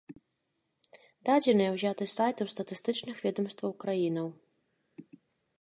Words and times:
Дадзеныя 1.27 1.69
ўзятыя 1.75 2.07
з 2.13 2.13
сайтаў 2.19 2.47
статыстычных 2.55 3.15
ведамстваў 3.27 3.71
краінаў. 3.85 4.27